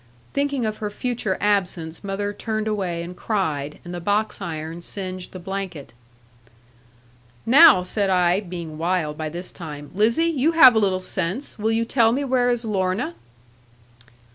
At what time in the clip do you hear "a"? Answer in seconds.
10.73-10.79